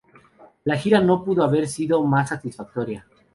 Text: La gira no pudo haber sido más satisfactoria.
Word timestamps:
La 0.63 0.77
gira 0.77 0.99
no 0.99 1.23
pudo 1.23 1.43
haber 1.43 1.67
sido 1.67 2.03
más 2.03 2.29
satisfactoria. 2.29 3.05